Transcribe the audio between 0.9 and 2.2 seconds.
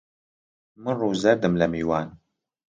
ڕوو زەردم لە میوان